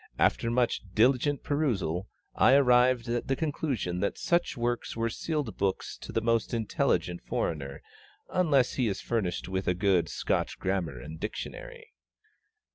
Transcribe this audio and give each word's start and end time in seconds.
after 0.17 0.49
much 0.49 0.81
diligent 0.95 1.43
perusal, 1.43 2.07
I 2.33 2.53
arrived 2.55 3.07
at 3.07 3.27
the 3.27 3.35
conclusion 3.35 3.99
that 3.99 4.17
such 4.17 4.57
works 4.57 4.97
were 4.97 5.11
sealed 5.11 5.55
books 5.59 5.95
to 5.99 6.11
the 6.11 6.21
most 6.21 6.55
intelligent 6.55 7.21
foreigner, 7.23 7.83
unless 8.27 8.73
he 8.73 8.87
is 8.87 8.99
furnished 8.99 9.47
with 9.47 9.67
a 9.67 9.75
good 9.75 10.09
Scotch 10.09 10.57
grammar 10.57 10.99
and 10.99 11.19
dictionary. 11.19 11.93